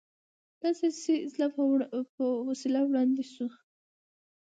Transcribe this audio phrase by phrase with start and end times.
[0.59, 1.51] دا د سیاسي اسلام
[2.17, 3.47] په وسیله وړاندې شو.